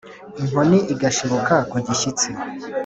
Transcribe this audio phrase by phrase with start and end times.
[0.41, 2.29] inkoni igashibuka kugishyitsi,